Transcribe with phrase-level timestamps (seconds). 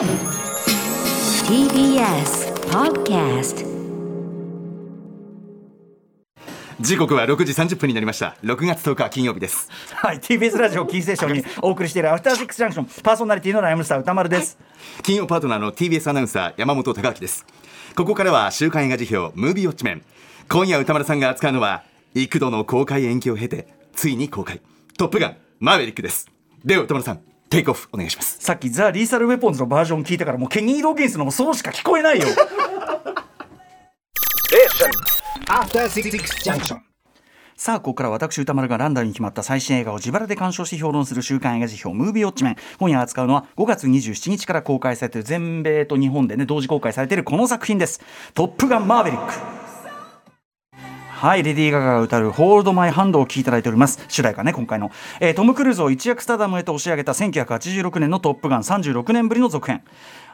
[0.00, 0.08] TBS
[2.70, 3.66] Podcast
[6.80, 8.34] 時刻は6時30分になりました。
[8.42, 9.68] 6月10日金曜日です。
[9.92, 14.58] はい TBS ラジオキーステーションに お送りしているアフターシックスジャンクションパーソナリティのライムスター歌丸です、
[15.02, 17.44] 金曜パートナーの TBS アナウンサー山本貴明です。
[17.94, 20.02] ここからは週刊映画辞表ムービーウォッチメン。
[20.48, 21.82] 今夜歌丸さんが扱うのは
[22.14, 24.62] 幾度の公開延期を経てついに公開。
[24.96, 26.26] トップガンマーヴェリックです。
[26.64, 27.20] では歌丸さん
[27.50, 28.38] テイクオフお願いします。
[28.40, 32.28] さっきザ・リーサル・ウェポンズのバージョン聞いたからもうケニー・ロギンスのもそうしか聞こえないよ。
[35.48, 36.10] After Six
[36.48, 36.78] Junction.
[37.56, 42.56] さあここから私歌丸がランダムに決まった最新映画を自腹で鑑賞し評論する週刊映画辞表ムービーウォッチメン。
[42.78, 48.00] 今夜扱うのは5月27日から公開されている全米と日本でね同時公開されているこの作品です
[48.32, 49.34] 「トップガンマーヴェリック」
[51.20, 54.02] はい、レディー・ガガが歌う「ホールド・マイ・ハンド」を聴いていただいております。
[54.08, 59.82] 主題歌ね今回の、えートム・クルーズを一躍スターダムへと押し上げた1986年の「トップガン」36年ぶりの続編。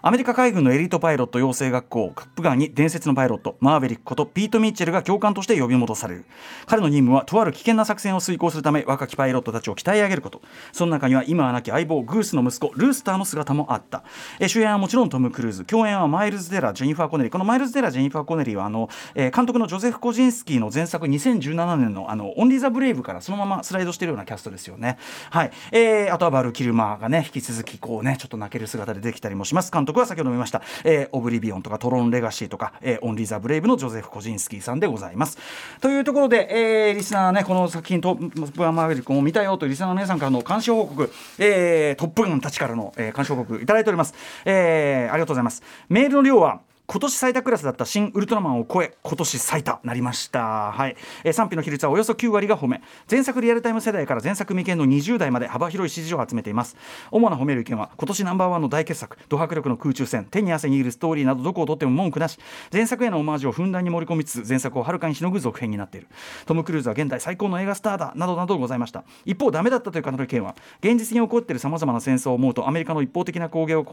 [0.03, 6.27] アメリカ海軍のエリートパイロット養成学校トップガンに伝説のパイロットマーヴェリックことピート・ミッチェルが教官として呼び戻される。
[6.67, 10.43] 彼の任務はとある危険な作戦を遂行するため若きパイロットたちを鍛え上げること。
[10.73, 14.05] その中には今は亡き相棒グースの息子ルースターの姿もあった。
[14.39, 15.65] え主演はもちろんトム・クルーズ。
[15.65, 24.99] 共演はマイルズ・テラー、ジェニファー・コネリーこのマイルズ・テラー、ジェニファー・コネリーはあの、えー監督のジョゼフ・コジンスキーの前作2017年のあの「オンリー・ザ・ブレイブ」からそのままスライドしているようなキャストですよね。
[25.31, 29.73] はい、えーあとはバル・キルマーがね引き続きこうねちょっと泣ける姿で出てきたりもします。
[29.73, 35.39] 監督は先ほども言いました、えーオブリビオンとかトロン・レガシーとか、えーオンリー・ザ・ブレイブのジョゼフ・コジンスキーさんでございます。
[35.81, 36.49] というところで、
[36.89, 44.15] えーリスナーねこの作品「トップガンマーヴェリック」を見たよというリスナーの皆さんからの監視報告、えートップガンたちからの、えー監視報告いただいております、
[44.45, 50.97] えーありがとうございますメールの量は今年最多クラスだった新ウルトラマンを超え今年最多なりました、はい。
[51.25, 52.81] えー賛否の比率はおよそ9割が褒め。
[53.11, 56.77] 前作リアルタイム世代から前作未見の20代まで幅広い支持を集めています。
[57.11, 62.39] 主な褒める意見は今年ナンバーワンの大傑作ド迫力の空中戦手に汗握るストーリーなどどこをとっても文句なし。
[62.73, 66.07] 前作へのオマージュをふんだんに盛り込みつつ前作をはるかにしのぐ続編になっている。
[66.47, 69.03] トム・クルーズは現代最高の映画スターだなどなどございました。
[69.25, 73.85] 一方ダメだったという方の意見は現実に起こっているさまざまな戦争を思うとアメリカの一方的な攻撃を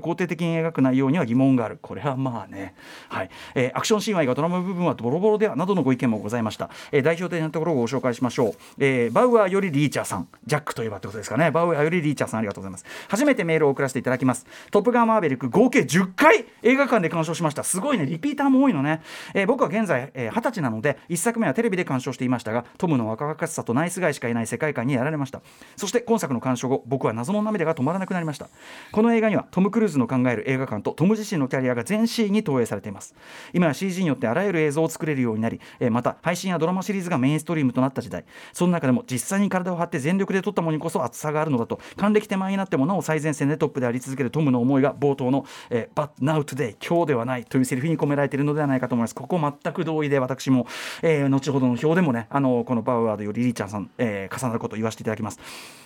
[0.00, 1.78] 肯定的に描く内容には疑問がある。
[1.82, 2.74] これはまあね。
[3.08, 10.28] はい、えーアクションシーンは映画ドラマ部分はボロボロではなどのご意見もございました、えー代表的なところをご紹介しましょう、えーバウアーよりリーチャーさん。
[10.46, 11.50] ジャックといえばってことですかね。
[11.50, 12.84] バウアーよりリーチャーさんありがとうございます。
[13.08, 14.46] 初めてメールを送らせていただきます。
[14.70, 17.62] トップガンマーヴェリック合計10回映画館で鑑賞しました。
[17.64, 18.06] すごいね。
[18.06, 19.02] リピーターも多いのね、
[19.34, 25.40] えー僕は現在えー二十、歳なので1作目はテレビで鑑賞していましたがトムの若々しさとナイスガイしかいない世界観にやられました。
[25.76, 28.48] そして今作の鑑賞後僕は謎の涙が止まらなくなりました。
[28.92, 33.14] この映画にはトム・クルーズの考える映画館とトム自身のキャリアが全シーンに投影されています。
[33.52, 38.24] 今は CG によってあらゆる映像を作れるようになり、えまた配信やドラマシリーズがメインストリームとなった時代。
[38.52, 41.80] その中でも実際に体を張って全力で撮ったものにこそ厚さがあるのだと。
[41.96, 49.14] 還暦手前になってもなお最前線でトップであり続けるトムの思いが冒頭の、えー、But now today 今日ではないというセリフに込められているのではないかと思います。
[49.14, 50.66] ここ全く同意で私も、
[51.02, 55.38] えー後ほどの表でもねあのこのバウアードよりリーちゃんさん、えー重なることを言わせていただきます。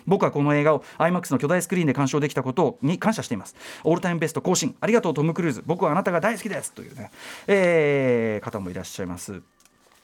[0.06, 3.54] 僕はこの映画を IMAX の巨大スクリーンで鑑賞できたことに感謝しています。
[3.84, 4.74] オールタイムベスト更新。
[4.80, 5.62] ありがとうトム・クルーズ。
[5.66, 7.10] 僕はあなたが大好きですというね、
[7.46, 9.42] えー方もいらっしゃいます。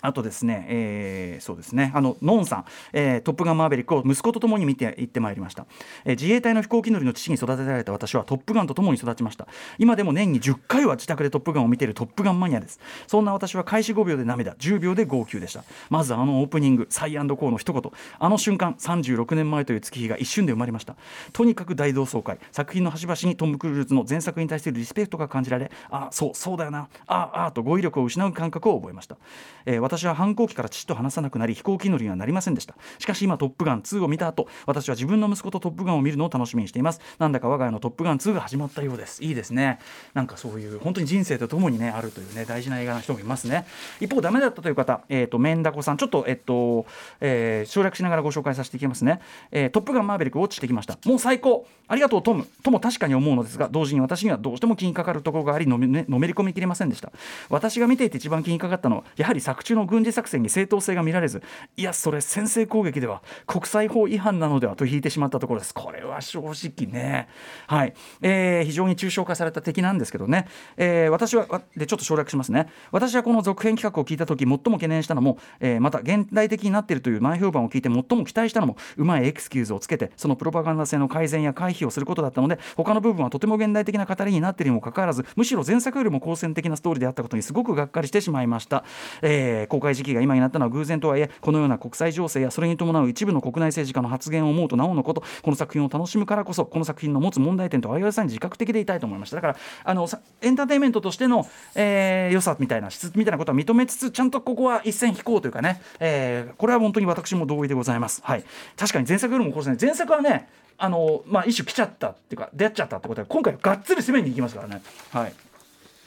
[0.06, 5.66] あとですね、えーそうですね、あのノンさん、えートップガンマーヴェリックを息子と共に見て行ってまいりました、
[6.04, 9.46] えー自衛隊の飛行機乗りの父に育てられた私はトップガンと共に育ちました。
[9.78, 12.80] 今でも年に10回は自宅でトップガンを見ているトップガンマニアです。
[13.06, 15.64] そんな私は開始5秒で涙、10秒で号泣でした。
[15.90, 17.82] まずあのオープニング、サイアンドコーの一言、
[18.18, 20.96] あの瞬間、36年前という月日が一瞬で生まれました。
[21.32, 29.16] とにかく大同窓会、作品の端々にトム・クルーズの前作に対するリスペクトが感じられ、あそう、そうだよな、ああと語彙力を失う感覚を覚えました。
[29.64, 32.74] えー私は反抗期から父と話さなくなり飛行機乗りにはなりませんでした。
[32.98, 37.00] しかし今トップガン2を見た後私は自分の息子とトップガンを見るのを楽しみにしています。
[37.18, 39.24] なんだか我が家のトップガン2が始まったようです。
[39.24, 39.78] いいですね。
[40.12, 43.66] なんかそういう本当に人生とともにねあるというね大事な映画の人もいますね。
[44.00, 46.86] 一方ダメだったという方えっ、とメンダコさんちょっとえっと、
[47.20, 49.20] えー省略しながらご紹介させていきますね、
[49.50, 50.98] えートップガンマーヴェリックウォッチしてきました。
[51.04, 51.66] もう最高。
[51.88, 52.46] ありがとうトム。
[52.62, 57.12] とも確かに思うのですが同時に私にはどうしても気にかかるところがありのめ,、ね、のめり込みきれませんでした。
[57.48, 61.42] 私が見ていて一番気にかかったのはやはり作中の軍事作戦に正当性が見られず
[61.76, 65.74] いやそれ先制攻撃では国際法違反なのではと引いてしまったところです。
[65.74, 67.28] これは正直ね。
[67.66, 72.68] はい、えー非常に抽象化された敵なんですけどね、えー私はでちょっと省略しますね。
[72.90, 88.84] 私はこの続編企画を聞いた時最も懸念したのも、えーまた現代的になっているという前評判を聞いて最も期待したのもうまいエクスキューズをつけてそのプロパガンダ性の改善や回避をすることだったので他の部分はとても現代的な語りになっているにもかかわらずむしろ前作よりも好戦的なストーリーであったことにすごくがっかりしてしまいました、
[89.22, 100.09] えー公開時期が今になったのは偶然とはいえこのような国際情勢やそれに伴う一部の国内政治家の発言を思うとなおのことこの作品を楽しむからこそこの作品の持つ問題点と危うさんに自覚的でいたいと思いましただからあの
[100.42, 108.22] エンターテインメントとしての、えー良さみたいな質みたいなことは認めつつちゃんとここは一線引こうというかね、えーこれは本当に私も同意でございます。
[108.24, 108.45] はい、
[108.77, 110.48] 確かに前作よりもこれですね前作はね
[110.78, 114.83] あのまあ一種来ちゃったっていうか出会っちゃったってことで今回がっつり攻めに行きますからね。
[115.12, 115.33] はい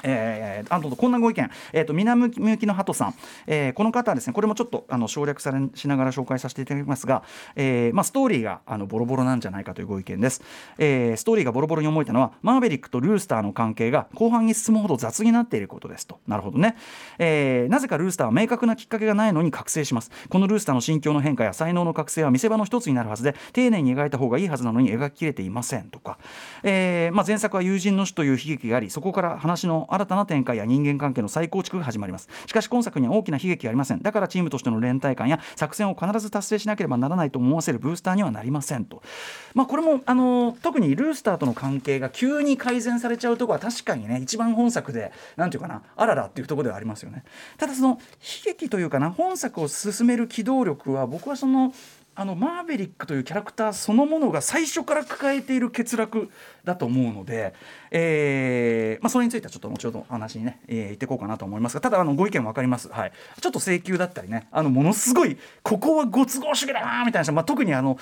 [0.03, 3.15] えー、あとこんなご意見、えー、と南向きの鳩さん、
[3.47, 7.23] えーこの方はですねこれもちょっとあの省略されしながら紹介させていただきますが、
[7.55, 10.41] えーまあ、ストーリーがあのボロボロなんじゃないかというご意見です、
[10.77, 16.19] えーストーリーがボロボロに思えたのはマーベリックとルースターの関係が後半に進むほど雑になっていることですと。
[16.27, 16.75] なるほどね、
[17.19, 20.11] えーなぜかルースターは明確なきっかけがないのに覚醒します。
[20.29, 26.17] このルースターの心境の変化や才能の覚醒は見せ場の一つになるはずで丁寧に描いた方がいいはずなのに描ききれていませんとか、
[26.63, 32.29] えーまあ、前作は友人の死という悲劇がありそこから話の新たな展開や人間関係の再構築が始まります。
[32.45, 34.01] しかし今作には大きな悲劇がありません。
[34.01, 39.01] だからチームとしての連帯感や作戦を必ず達成しなければならないと思わせるブースターにはなりませんと、
[39.53, 47.23] まあ、これもあの特にルースターとの関係が急に改善されちゃうとこは確かにね一番本作でなんていうかなあららっていうとこではありますよね。
[47.57, 47.97] ただその悲
[48.45, 51.73] 劇というかな本作を進める機動力は僕はその
[52.15, 56.29] あのマーヴェリックというキャラクターそのものが最初から抱えている欠落
[56.65, 57.53] だと思うので、
[57.91, 61.75] えーまあ、それについてはちょっと後ほど話にね、えー言っていこうかなと思います。
[61.75, 63.11] がただあのご意見分かります、はい、
[63.41, 67.97] ちょっと請求だったりねあのものすごいここはご都合主義だなみたいな、まあ、特にあの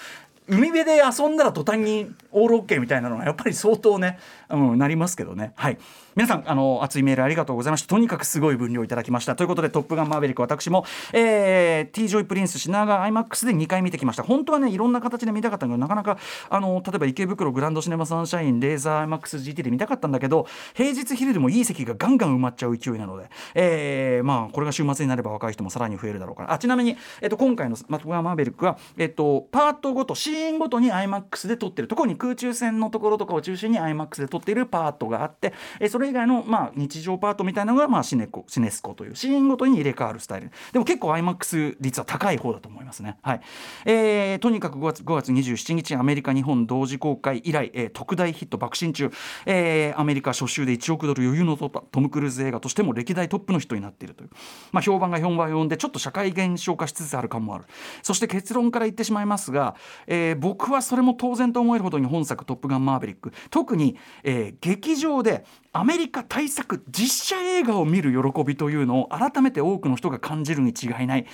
[0.49, 4.17] 海辺で遊んだら途端にオールオッケーみたいなのはやっぱり相当ね、
[4.49, 5.53] うん、なりますけどね。
[5.55, 5.77] はい。
[6.15, 7.89] 皆さんあの熱いメールありがとうございました。
[7.89, 9.35] とにかくすごい分量いただきました。
[9.35, 14.23] ということで「トップガンマーベリック」私も、えー、T・ ジョイ・プリンス品川 IMAX で2回見てきました。
[14.23, 16.17] 本当はねいろんな形で見たかったんだけどなかなか
[16.49, 26.53] あの例えば池袋グランドシネマサンシャインレーザー IMAXGT で見たかったんだけど平日昼でもいい席がガンガン埋まっちゃう勢いなので、えーまあこれが週末になれば若い人もさらに増えるだろうから。
[26.53, 40.51] あちなみに、えっと、今回の「トップガンマーベリックは」えっと、パートごとシーンごとに IMAX で撮ってる特に空中戦のところとかを中心に IMAX で撮っているパートがあって、えそれ以外の、まあ、日常パートみたいなのが、まあ、シネコシネスコというシーンごとに入れ替わるスタイル。
[40.71, 43.17] でも結構 IMAX 率は高い方だと思いますね。
[43.21, 43.41] はい。
[43.85, 49.11] えーとにかく5月 ,5 月27日アメリカ日本同時公開以来、えー特大ヒット爆心中、
[49.45, 54.29] えーアメリカ初週で1億ドル余裕の突破トム・クルーズ映画としても歴代トップのヒットになっているという、
[54.71, 57.65] まあ、評判が評判を呼んでちょっと社会現象化しつつある感もある。
[58.03, 59.75] そして結論から言ってしまいますが、
[60.05, 71.25] えー僕はそれも当然と思えるほどに本作「トップガンマーヴェリック」特に、えー劇場でアメリカ大作実写映画を見る喜びというのを改めて多くの人が感じるに違いない、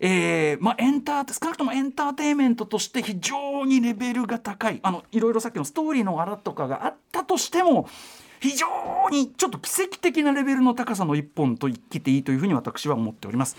[0.00, 4.80] えーまあ、エンター少なくともエンターテインメントとして非常にレベルが高い。
[4.82, 7.88] あのいろいろさっきのストーリーのあらとかがあったとしても
[8.40, 8.66] 非常
[9.10, 13.56] にちょっと奇跡的なレベルの高さの一本と言っていいというふうに私は思っております。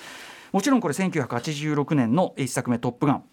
[0.51, 3.23] もちろんこれ1986年の1作目「トップガン」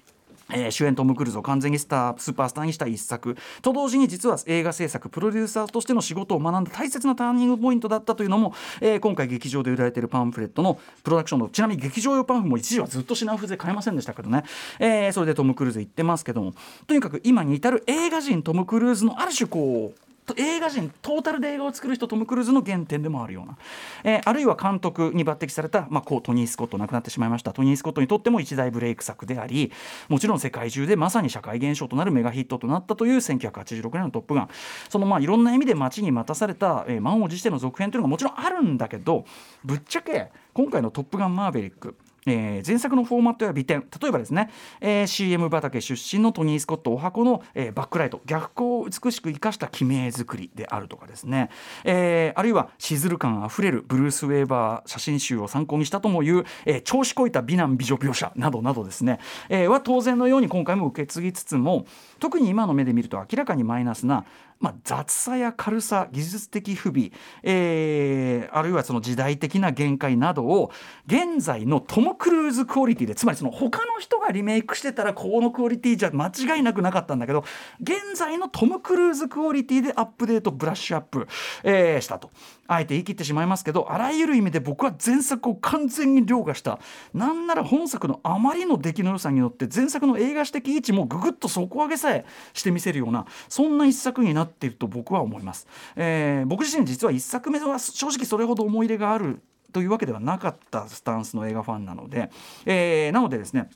[0.52, 3.36] えー主演トム・クルーズを完全にスタースーパースターにした一作。
[3.62, 14.44] と同時に実は映画制作プロデューサーとしての仕事を学んだ大切なターニングポイントだったというのも、えー今回劇場で売られているパンフレットのプロダクションのちなみに劇場用パンフも一時はずっと品薄で買えませんでしたけどね、
[14.78, 16.54] えーそれでトム・クルーズ言ってますけども。
[16.86, 23.56] とにかく今に至る映画人トム・クルーズのある種こう映画人トータルで映画を作る人トム・クルーズの原点でもあるような、
[24.04, 27.52] えーあるいは監督に抜擢された、まあ、こうトニー・スコット亡くなってしまいました。
[27.52, 29.72] トニー・スコットにとっても一大ブレイク作であり
[30.08, 34.48] もちろん世界中でまさに社会現象となるメガヒットとなったという1986年の「トップガン」
[34.88, 39.24] そのまあいろんな意味で待ちに待たされた、えー満を持しての続編というのがもちろんあるんだけど
[39.64, 41.96] ぶっちゃけ今回の「トップガンマーヴェリック」
[42.30, 43.84] えー前作のフォーマットや美点。
[44.00, 48.20] 例えばですね、えー CM 畑出身のトニー・スコットお箱の、えーバックライト。
[48.26, 51.50] 逆光を美しく生かした記名作りであるとかですね、
[51.84, 58.32] えーあるいはしずる感あふれるブルース・ウェーバー写真集を参考にしたともいう、えー調子こいた美男美女描写。
[58.36, 59.18] などなどですね、
[59.48, 61.86] えーは当然のように今回も受け継ぎつつも
[62.18, 64.24] 特に今の目で見ると明らかにマイナスな
[64.60, 67.12] まあ、雑さや軽さ技術的不備、
[67.42, 70.70] えーあるいはその時代的な限界などを
[71.06, 77.44] 現在のトム・クルーズクオリティでつまりその他の人がリメイクしてたらこのクオリティじゃ間違いなくなかったんだけど
[77.80, 81.28] 現在のトム・クルーズクオリティでアップデートブラッシュアップ、
[81.62, 82.30] えーしたと。
[82.70, 86.78] あえて言い切ってしまいますけどあらゆる意味で僕は前作を完全に凌駕した。
[87.14, 99.40] なんなら本作のあまりの出来の良さによって前作の映画史的位置もぐぐっと底上げさえしてみせるようなそんな一作になってっていると僕は思います、えー僕自身実は一作目は正直それほど思い入れがある
[99.72, 102.30] というわけではなかったスタンスの映画ファンなので、
[102.66, 103.70] えーなのでですね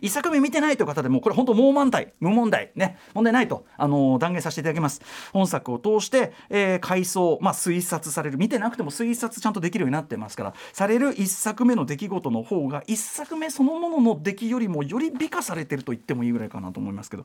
[0.00, 5.00] 一作目見てないという方でもこれ本当もう満体無問題ね問題ないと、あのー断言させていただきます。
[5.32, 8.38] 本作を通して、えー回想、まあ、推察される。
[8.38, 17.24] 見てなくても推察ちゃんとできるようになってますからされる一作目の出来事の方が一作目そのものの出来よりもより美化されてると言ってもいいぐらいかなと思いますけど。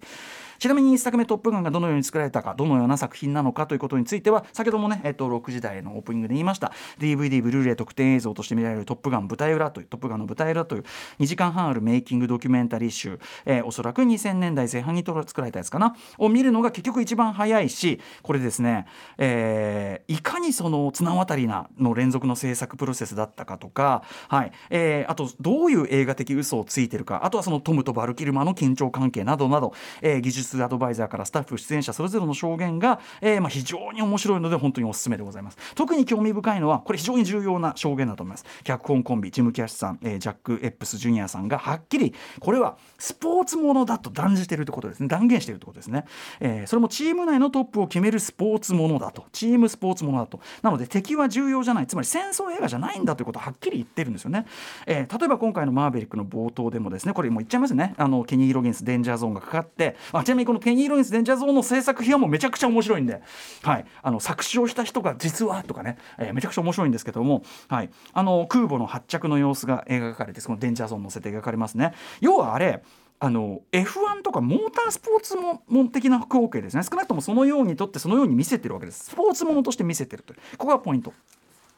[0.60, 6.72] ちなみに一作目「トップガン」がどのように作られたかどのような作品なのかということについては先ほどもね、えっと6時台のオープニングで言いました。
[7.00, 10.84] DVD ブルーレイ特典映像として見られる「トップガン舞台裏」という「トップガン」の舞台裏という
[11.20, 15.96] 2時間半あるメイキングドキュメンタリー集、えーおそらく2000年代前半に作られたやつかな。
[16.18, 18.86] を見るのが結局一番早いしこれですね、
[19.18, 24.52] えーいかにその綱渡りなの連続の制作プロセスだったかとか、はい。
[24.70, 35.58] えーあとどういう映画的嘘をついてるかあとはそのトムとバルキルマの緊張関係などなど、えー技術アドバイザーからスタッフ出演者それぞれの証言が、えーまあ、非常に面白いので本当におすすめでございます。
[35.76, 38.46] 特に興味深いのはこれ非常に重要な証言だと思います。
[38.64, 45.08] 脚本コンビジム・キャッシュさん、えージャック・エップス・ジュニアさんがはっきりこれはスポーツものだと断じているってことですね。
[45.08, 46.06] 断言しているってことですね、
[46.40, 49.26] えーそれもチーム内のトップを決めるスポーツものだと。
[49.32, 50.40] チームスポーツものだと。
[50.62, 51.88] なので敵は重要じゃない。
[51.88, 54.46] つまり戦争映画じゃないんだということをはっきり言ってるんですよね、
[54.86, 57.94] えー例えば今回のマーベリックの冒頭でもですねこれもう言っちゃいますね。
[57.98, 59.96] あのケニー・ロギンスデンジャーゾーンがかかって。
[60.12, 63.22] あちなみにこのケニー・ロギンスデンジャーゾーンの制作費はもうめちゃくちゃ面白いんで、
[63.64, 71.94] はい、あの作詞をした人が実はとかね、えーめちゃくちゃ面白いんですけども、はい、あの空母の発着の様子が描かれてそのデンジャーゾーン乗せて描かれますね。
[72.26, 72.84] 要はあれ
[73.20, 76.84] あの F1 とかモータースポーツも門的な光景ですね。
[76.84, 79.06] 少なくともそのようにとってそのように見せてるわけです。
[79.06, 80.40] スポーツものとして見せてるという。
[80.58, 81.14] ここがポイント。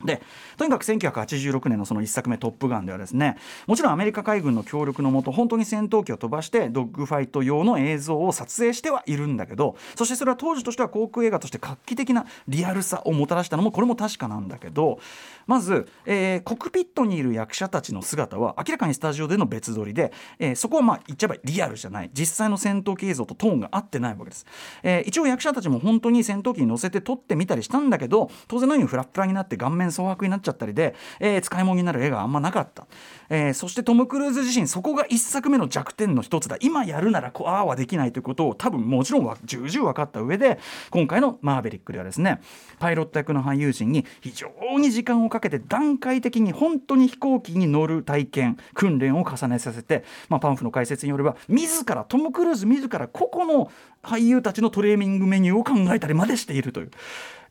[0.03, 0.21] で
[0.57, 14.99] とにかく1986年のその1作目「トップガン」ではですねもちろんアメリカ海軍の協力のもと本当に戦闘機を飛ばしてドッグファイト用の映像を撮影してはいるんだけどそしてそれは当時としては航空映画として画期的なリアルさをもたらしたのもこれも確かなんだけど
[15.47, 22.09] まず、えーコクピットにいる役者たちの姿は明らかにスタジオでの別撮りで、えーそこはまあ言っちゃえばリアルじゃない。
[22.13, 24.45] 実際の戦闘機映像とトーンが合ってないわけです、
[24.83, 32.87] えー一応役者たちも本当に戦闘機に乗せて撮ってみたりしたんだけど当然のようにフラッフラになって顔面蒼白になっちゃったりで、えー使い物になる絵があんまなかった、
[33.29, 42.41] えーそしてトム・クルーズ自身そこが一作目の弱点の一つだ今やるならこうああはできないということを多分もちろんわ重々分かった上で今回の「マーベリック」ではですね
[42.79, 53.71] パイロット役の俳優陣に非常に時間をかけて段階的に本当に飛行機に乗る体験訓練を重ねさせて、まあ、パンフの解説によれば自らトム・クルーズ自ら個々の
[54.03, 56.91] 俳優たちのトレーニングメニューを考えたりまでしているという。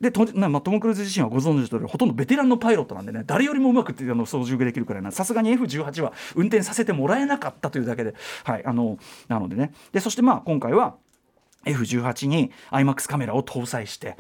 [0.01, 5.11] でとなまあ、トム・クルーズ自身はご存知の通りほとんどベテランのパイロットなんでね誰よりもうまくあの操縦できるくらいな。
[5.11, 8.99] さすがに F18 は運転させてもらえなかったというだけで、はい、あの
[9.29, 9.73] なのでね。
[9.93, 10.97] でそしてまあ今回は
[11.67, 14.17] F18 に IMAX カメラを搭載して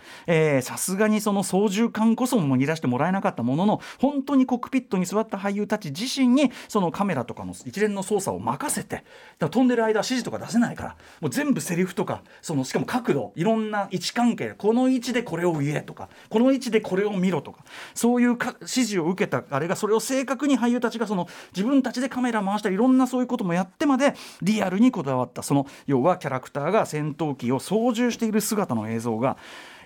[0.62, 9.04] さすがにその操縦桿こそも逃出してもらえなかったものの本当にコックピットに座った俳優たち自身にそのカメラとかの一連の操作を任せて
[9.38, 25.42] だ飛んでる間は指示とか出せないからもう全部セリフとかそのしかも角度いろんな位置関係この位置でこれを言えとかこの位置でこれを見ろとかそういう指示を受けたあれがそれを正確に俳優たちがその自分たちでカメラ回したりいろんなそういうこともやってまでリアルにこだわった。
[25.42, 29.36] その要はキャラクターが戦闘機を操縦している姿の映像が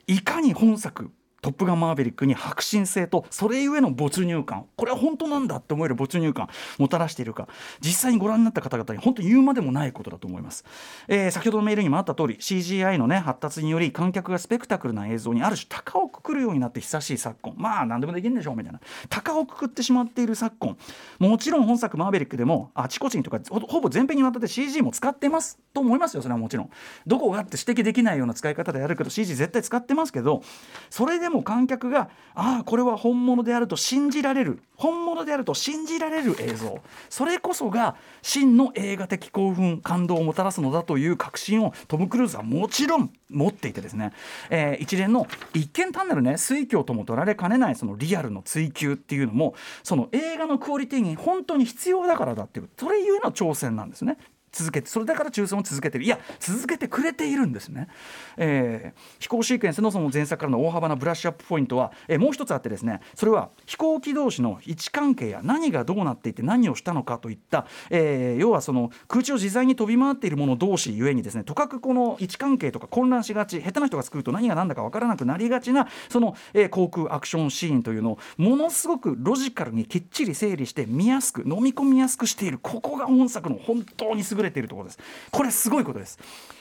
[0.07, 4.67] いかに本作トップガンマーヴェリックに迫真性とそれゆえの没入感。
[4.77, 7.49] これは本当なんだって思える没入感もたらしているか。
[7.81, 10.65] 実際にご覧になった方々に本当に言うまでもないことだと思います、
[11.09, 17.55] えー先ほどのメールにもあった通り CGI のね発達により観客がスペクタクルな映像にある種高をくくるようになって久しい昨今。
[17.57, 18.81] まあ何でもできるんでしょうみたいな。
[19.09, 20.77] 高をくくってしまっている昨今。
[21.19, 26.23] もちろん本作マーヴェリックでもあちこちにとかほぼ全編にわたって CG も使ってますと思いますよ。
[26.23, 26.71] それはもちろん。
[27.07, 30.43] どこがあって指摘できないような使い方であるけど CG 絶対使ってますけど
[30.91, 34.61] それでも観客がああこれは本物であると信じられる。
[34.77, 36.81] 本物であると信じられる映像。
[37.09, 44.13] それこそが真の映画的興奮感動をもたらすのだという確信をトム・クルーズはもちろん持っていてですね、
[44.51, 54.17] えー一連の一見単なるね推挙とも取られかねないそのリアルの追求っていうのもその映画のクオリティに本当に必要だからだっていうそれゆえの挑戦なんですね。
[54.53, 56.05] 続けてそれだから抽選を続けてる。
[56.05, 57.89] いや続けてくれているんですね、
[58.37, 82.59] えー飛行シークエンスのその前作からの大幅なブラッシュアップポイントは、えーもう一つあってですねそれは飛行機同士の位置関係や何がどうなっていて何をしたのかといった、えー要はその空中を自在に飛び回っているもの同士ゆえにですねとかくこの位置関係とか混乱しがち下手な人が作ると何が何だか分からなくなりがちなその、えー航空アクションシーンというのをものすごくロジカルにきっちり整理して見やすく飲み込みやすくしている。
[82.63, 84.99] ここが本作の本当に優優れているところです
[85.31, 86.19] これすごいことです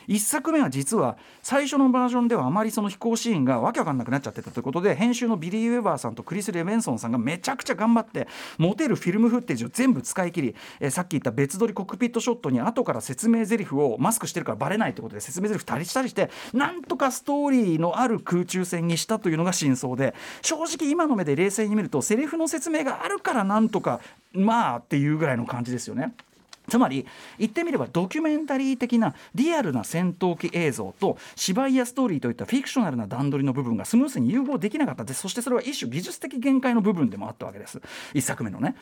[0.07, 24.01] 1作目は実は最初のバージョンではあまりその飛行シーンがわけわかんなくなっちゃってたということで編集のビリー・ウェバーさんとクリス・レベンソンさんがめちゃくちゃ頑張って持てるフィルムフッテージを全部使い切り、えさっき言った別撮りコックピットショットに後から説明台詞をマスクしてるからバレないということで説明台詞足りしたりしてなんとかストーリーのある空中戦にしたというのが真相で正直今の目で冷静に見るとセリフの説明があるからなんとか
[24.33, 26.13] まあっていうぐらいの感じですよね。
[26.70, 27.06] つまり
[27.38, 35.04] 言ってみればドキュメンタリー的なリアルな戦闘機映像と芝居やストーリーといったフィクショナルな段取りの部分がスムースに融合できなかった。
[35.04, 37.82] でそしてそれは一種技術的限界の部分でもあったわけです。
[38.14, 38.76] 1作目のね。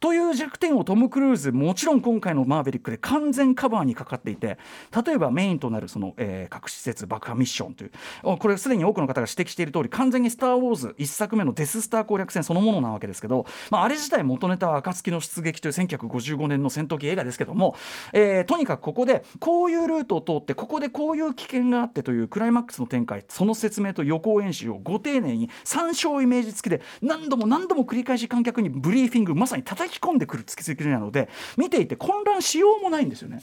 [0.00, 4.58] という弱点をトム・クルーズもちろん今回の「マーヴェリック」で完全カバーにかかっていて
[5.04, 7.90] 例えばメインとなるその、えー核施設爆破ミッションという
[8.38, 17.31] これすでに多くの方が指摘している通り完全に「スター・ウォーズ」1作目のデス・スター攻略戦そのものなわけですけど、まあ、あれ自体元ネタは暁の出撃という1955年の戦闘機映画です。
[17.32, 17.74] ですけども、
[18.12, 33.42] えーとにかくここでこういうルートを通ってここでこういう危険があってというクライマックスの展開その説明と予行演習をご丁寧に参照イメージ付きで何度も何度も繰り返し観客にブリーフィングまさに叩き込んでくる突きつけなので見ていて混乱しようもないんですよね。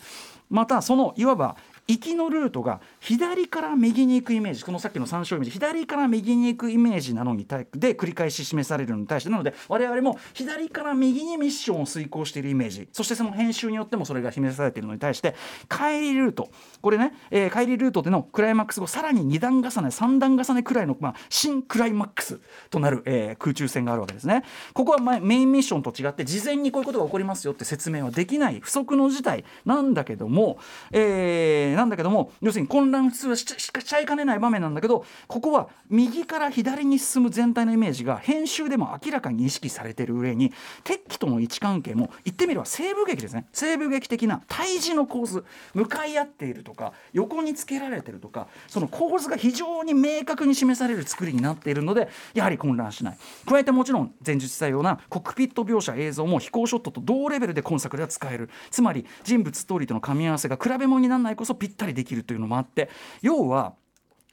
[0.50, 1.58] またそのいわば
[1.90, 15.34] 行きのルートが左から右に行くイメージこのさっきの参照イメージ左から右に行くイメージなのに対で繰り返し示されるのに対してなので我々も左から右にミッションを遂行しているイメージそしてその編集によってもそれが示されているのに対して
[15.68, 16.50] 帰りルート。
[16.82, 24.44] これね、えー帰りルートでのクライマックス後さらに2段重ね3段重ねくらいの、まあ、新クライマックスとなる、えー空中戦があるわけですね。
[24.74, 30.60] ここはメインミッションと違って事前にこういうことが起こりますよって説明はできない不測の事態なんだけども、
[30.92, 40.52] えーなんだけども要するに混乱普通はしちゃいかねない場面なんだけどここは右から左に進む全体のイメージが編集でも明らかに意識されてる上に
[40.84, 43.48] 敵機との位置関係も言ってみれば西部劇ですね。
[43.54, 53.18] 西部劇的な対峙の構図向かい合っているとか横につけられてるとかその構図が非常に明確に示される作りになっているのでやはり混乱しない。
[53.46, 58.50] 加えてもちろん前述したようなコックピット描写映像も飛行ショットと同レベルで今作では使える。
[58.70, 62.90] つまり人物ストーリーとの噛み合わせが比べ物にならないこそピぴったりできるというのもあって
[63.22, 63.76] 要は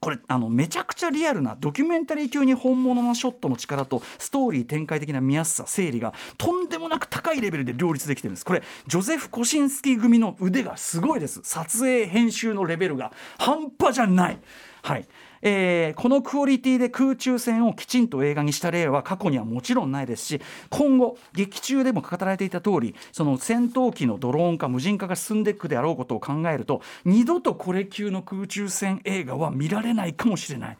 [0.00, 8.44] これあのめちゃくちゃリアルなドキュメンタリー級に本物のショットの力とストーリー展開的な見やすさ整理がとんでもなく高いレベルで両立できてるんです。
[8.44, 11.40] これジョゼフ・コシンスキー組の腕がすごいです。
[11.42, 13.12] 撮影編集のレベルが。
[13.38, 14.38] 半端じゃない。
[14.82, 15.08] はい。
[15.48, 30.78] えーこのクオリティで空中戦をきちんと映画にした例は過去にはもちろんないですし今後劇中でも語られていた通りその戦闘機のドローン化無人化が進んでいくであろうことを考えると二度とこれ級の空中戦映画は見られないかもしれない。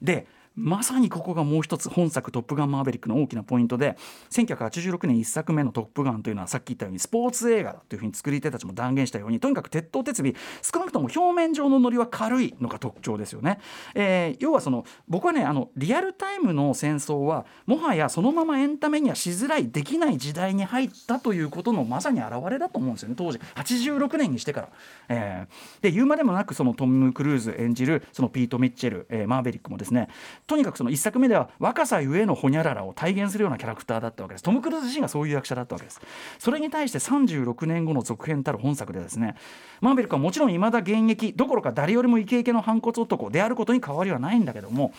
[0.00, 3.96] でまさにここがもう一つ本作「トップガンマーヴェリック」の大きなポイントで
[4.30, 10.26] 1986年1作目の「トップガン」というのはさっき言ったようにスポーツ映画だというふうに作り手たちも断言したようにとにかく鉄頭鉄尾
[10.62, 13.58] 少なくとも表面上のノリは軽いのが特徴ですよね。
[13.94, 24.68] えー要はその僕はねあのリアルタイムの戦争はもはやそのままエンタメにはしづらいできない時代に入ったということのまさに表れだと思うんですよね当時86年にしてから。
[25.08, 30.08] えーで言うまでもなくそのトム・クルーズ演じるそのピート・ミッチェル、えーマーヴェリックもですね
[30.46, 34.42] とにかくその1作目では若さゆえのホニャララを体現するようなキャラクターだったわけです。
[34.42, 36.00] トム・クルーズ自身がそういう役者だったわけです。
[36.38, 39.36] それに対して36年後の続編たる本作でですね
[39.80, 44.92] マーヴェリックはもちろん未だ現役どころか誰よりもイケイケの反骨男であることに変わりはないんだけども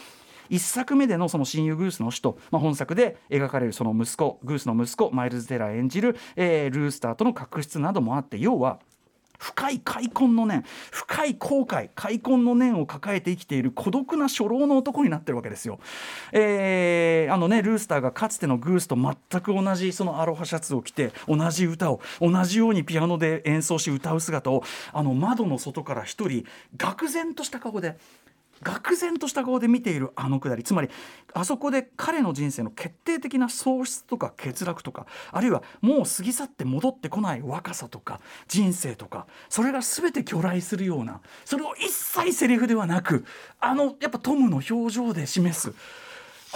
[0.50, 8.80] 1作目でのその親友グースの死と、まあ、本作で描かれるその息子グースの息子マイルズ・テラー演じる、えールースターとの確執などもあって要は
[9.46, 15.80] 深い開墾の念深い後悔開墾の念を抱えて生きている孤独な初老の男になってるわけですよ。
[16.32, 26.46] えーあのねルースターがかつてのグースと全く同じそのアロハシャツを着て同じ歌を同じようにピアノで演奏し歌う姿をあの窓の外から一人
[26.78, 27.98] 愕然とした顔で
[28.66, 30.64] 愕然とした顔で見ているあのくだり。
[30.64, 30.90] つまり
[31.34, 43.26] あそこで彼の人生の決定的な喪失とか欠落とかあるいはもう過ぎ去って戻ってこない若さとか人生とかそれが全て巨来するようなそれを一切セリフではなく
[43.60, 45.74] あのやっぱトムの表情で示す。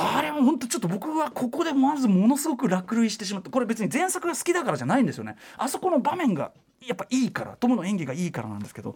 [0.02, 3.50] あれも本当ちょっと僕はここでまずものすごく落類してしまった。
[3.50, 5.36] これ別に前作が好きだからじゃないんですよね。
[5.58, 6.54] あそこの場面が
[6.88, 8.96] やっぱいいからトムの演技がいいからなんですけど。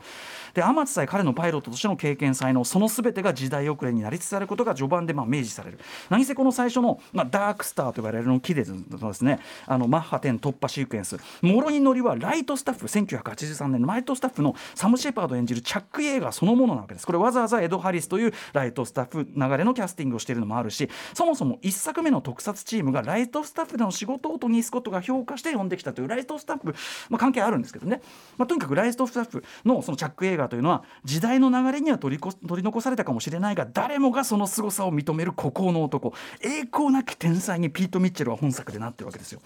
[0.54, 5.80] で天津さえ彼のパイロットとしての経験才能その全てが時代遅れになりつつあることが序盤でまあ明示される。
[6.10, 9.40] 何せこの最初の、まあ、ダークスターと呼ばれるの木でですね。
[9.66, 11.18] あのマッハ10突破シークエンス。
[11.42, 17.06] もろに乗りはライトスタッフ1983年のライトスタッフのサム・シェパード演じるチャック・イエーガーそのものなわけです。
[17.06, 26.76] これわざわざエド・ハリスというライトスタッフ流れのキャスティングをしているのもあるしそもそも1作目の特撮チームがライトスタッフでの仕事をトニー・スコットが評価して呼んできたというライトスタッフ、
[27.10, 27.73] まあ、関係あるんです。
[27.74, 28.02] ですけどね、
[28.38, 39.42] まあ、とにかくライストスタッフのそのチャック映画というのは時代の流れには取りこ取り残されたかもしれないが誰もがその凄さを認める孤高の男栄光なき天才にピート・ミッチェルは本作でなってるわけですよ。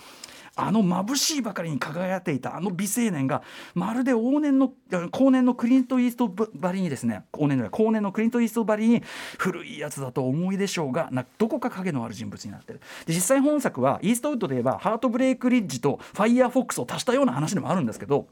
[0.57, 3.43] あの眩しいばかりに輝いていたあの美青年が
[3.75, 4.73] まるで往年の
[5.11, 9.03] 後年のクリント・イーストばりにですね後年の後年のクリント・イーストばりに
[9.37, 12.81] 古いやつだと思いでしょうがなどこか影のある人物になってる。
[13.05, 18.27] で実際本作はイーストウッドで言えばハートブレイク・リッジとファイヤーフォックスを足したような話でもあるんですけど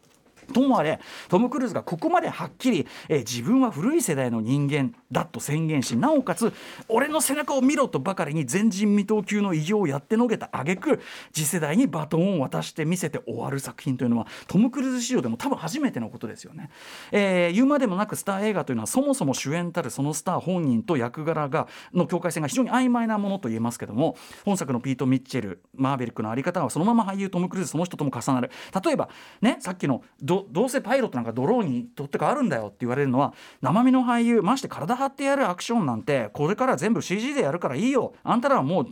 [0.54, 6.54] ともあれトム・クルーズがここまではっきり、えー自分は古い世代の人間だと宣言しなおかつ
[6.88, 11.02] 俺の背中を見ろとばかりに前人未到級の偉業をやってのけた挙句
[11.34, 16.70] 次世代にバトンを渡して見せて終わる作品というのはトム・クルーズ史上でも多分初めてのことですよね、
[17.12, 28.52] えー言うまでもなくスター映画というのはそもそも主演たるそのスター本人と役柄がの境界線が非常に曖昧なものと言えますけども本作のピート・ミッチェルマーベリックのあり方はそのまま俳優トム・クルーズその人とも重なる。
[28.84, 29.10] 例えば
[29.42, 30.04] ねさっきの
[30.50, 38.14] どうせパイロットなんかドローンにとってかあるんだよって言われるのは生身の俳優まして体張ってやるアクションなんてこれから全部 CG でやるからいいよ。
[38.24, 38.88] あんたらはもう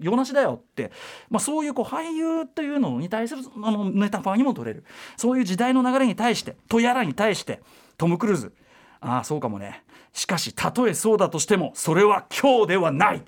[0.00, 0.92] 用なしだよって、
[1.28, 4.84] まあ、そういうこう俳優というのに対するあのネタファーにも取れる。
[5.16, 7.60] そういう時代の流れに対してとやらに対して
[7.98, 8.52] トム・クルーズ。
[9.00, 9.84] ああそうかもね。
[10.12, 13.22] しかしたとえそうだとしてもそれは今日ではない。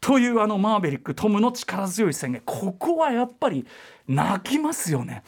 [0.00, 2.42] というあのマーベリックトムの力強い宣言。
[2.44, 3.64] ここはやっぱり
[4.08, 5.22] 泣きますよね。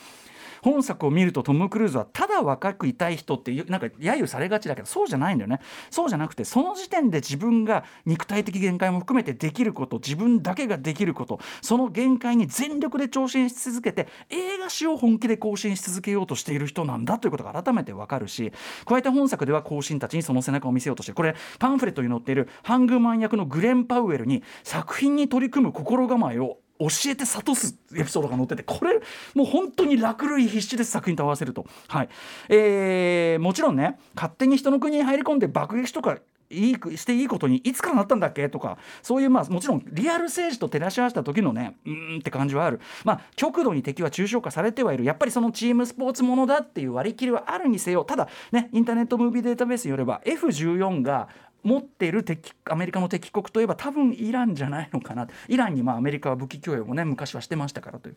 [0.65, 18.51] 本作を見るとトム・クルーズはただ若くいたい人ってなんか揶揄されがちだけどそうじゃないんだよねそうじゃなくてその時点で自分が肉体的限界も含めてできること自分だけができることその限界に全力で挑戦し続けて映画史を本気で更新し続けようとしている人なんだということが改めてわかるし
[18.87, 29.01] 加えて本作では後進たちにその背中を見せようとしてこれパンフレットに載っているハングマン役のグレン・パウエルに作品に取り組む心構えを教えて諭すエピソードが載っててこれ
[29.35, 32.09] もう本当に落類必至です作品と合わせると、はい。
[32.49, 36.19] えーもちろんね勝手に人の国に入り込んで爆撃とか
[36.51, 42.81] いいしていいことにいつからなったんだっけとかそういうまあもちろんリアル政治と照らし合わせた時のねうんって感じはある。
[43.05, 45.05] まあ極度に敵は抽象化されてはいる。
[45.05, 51.29] やっぱりそのチームスポーツものだっていう割り切りはあるにせよただねインターネットムービーデータベースによれば F14 が
[51.65, 55.27] 持っている敵アメリカの敵国といえば多分イランじゃないのかな。
[55.49, 58.17] イランにまあアメリカは武器供与もね昔はしてましたからという、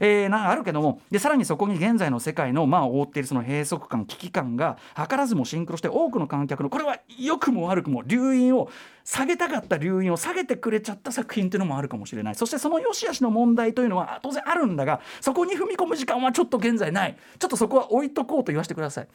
[0.00, 8.70] えーなんかあるけどもでさらにそこに現在の世界のまあ覆っているその閉塞感危機感が図らずもシンクロして多くの観客のこれは良くも悪くも留飲を
[9.04, 12.34] 下げたかった留飲を下げてくれちゃった作品というのもあるかもしれない。
[12.34, 17.16] そしてその良し悪しの問題というのは当然あるんだがそこに踏み込む時間はちょっと現在ない。
[17.38, 19.08] ちょっとそこは置いとこうと言わせてください。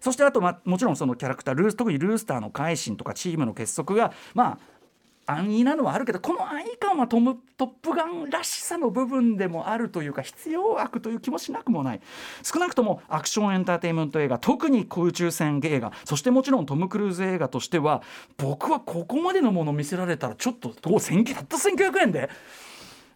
[0.00, 4.58] そしてあと、ま、もちろんそのキャラクタールース特にルースターの改心とかチームの結束がまあ
[5.26, 12.00] 安易なのはあるけどこの安易感はトムトップガンらしさの部分でもあるというか必要悪という気もしなくもない。
[12.42, 18.02] 少なくともアクションエンターテインメント映画特に空中戦映画そしてもちろんトム・クルーズ映画としては
[18.38, 22.30] 僕はここまでのものを見せられたらちょっと1900円で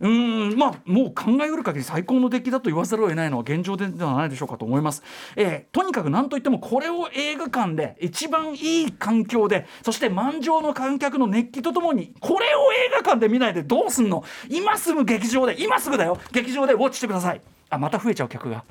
[0.05, 5.03] うんまあもう考えうる限り最高の出来だと言わざるを得ないのは現状ではないでしょうかと思います、
[5.35, 14.23] えーとにかく何といってもこれを映画館で一番いい環境でそして満場の観客の熱気とともにこれを映画館で見ないでどうすんの？
[14.51, 16.19] 今すぐ劇場で今すぐだよ。
[16.33, 17.41] 劇場でウォッチしてください。
[17.71, 18.63] あまた増えちゃう客が。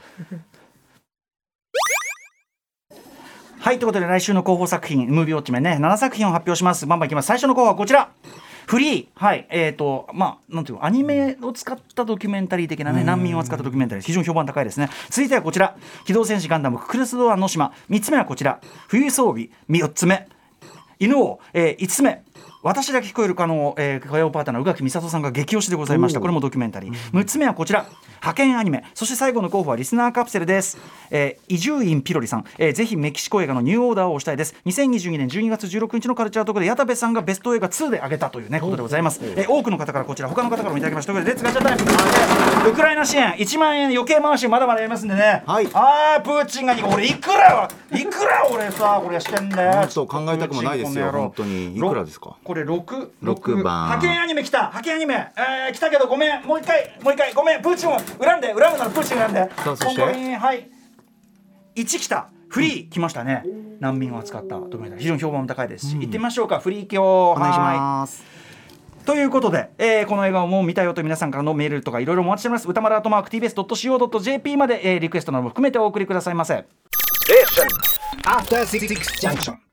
[3.59, 6.85] はいということで来週の候補作品ムービーウォッチメンね7作品を発表します。
[6.85, 7.25] バンバンいきます。
[7.25, 8.11] 最初の候補はこちら。
[8.67, 14.89] フリーはいえっ、とまあなんていうのアニメを使ったドキュメンタリー的なね難民を使ったドキュメンタリー非常に評判高いですね。
[15.09, 17.73] 続いてはこちら機動戦士ガンダムククルスドアの島。
[17.89, 18.59] 3つ目はこちら。
[18.87, 19.49] 冬装備。
[19.69, 20.27] 4つ目。
[20.99, 22.23] 犬王、えー、5つ目
[22.65, 26.21] 私だけ聞こえるかの、えー、火曜パートナー宇垣美里さんが激推しでございました。
[26.21, 26.93] これもドキュメンタリー。
[27.11, 27.85] 6つ目はこちら。
[28.21, 28.85] 覇権アニメ。
[28.93, 30.77] そして最後の候補はリスナーカプセルです。
[31.11, 34.55] えー伊集院ピロリさん、えーぜひメキシコ映画のニューオーダーを押したいです。
[34.65, 41.11] 2022年12月16日のカルチャートークで矢田部さんがベスト映画2で挙げたというねことでございます、えー多くの方からこちら他の方からもいただきました。
[41.11, 43.33] ということで Let's ガチャタイムウクライナ支援。
[43.33, 45.43] 1万円余計回しまだまだやりますんでね。
[45.45, 45.67] はい。
[45.73, 49.85] あープーチンが俺いくらいくら俺さこれしてんだよ。
[49.87, 51.75] ちょっと考えたくもないですよ本当に。
[51.75, 52.37] いくらですか？
[52.41, 53.85] これ六六番。
[53.85, 54.59] 覇権アニメ来た。
[54.59, 56.43] 覇権アニメ、えー、来たけどごめん。
[56.43, 57.33] もう一回もう一回。
[57.33, 57.61] ごめん。
[57.61, 59.49] プーチンを恨んで恨むならプーチン恨んで。
[59.63, 60.35] そして？
[60.35, 60.69] はい。
[61.75, 62.29] 一来た。
[62.49, 63.43] フリー来ましたね。
[63.79, 64.59] 難民を扱った。
[64.59, 66.59] ドキュメンタリー非常に評判も高いですし、行ってみましょうか。
[66.59, 68.23] フリー今日おお願いします。
[69.05, 72.67] ということで、えーこの映画をもう見たよという皆さんからのメールとかいろいろお待ちしております。
[72.69, 76.63] 歌丸アートマーク TBS.CO.JP まで、えーリクエストなども含めてお送りくださいませ。
[78.25, 78.87] After Six
[79.19, 79.72] Junction.